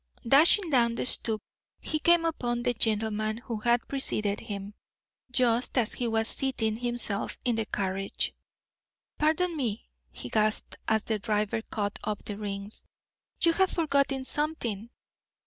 [0.27, 1.43] Dashing down the stoop,
[1.79, 4.73] he came upon the gentleman who had preceded him,
[5.31, 8.33] just as he was seating himself in the carriage.
[9.19, 12.83] "Pardon me," he gasped, as the driver caught up the reins;
[13.43, 14.89] "you have forgotten something."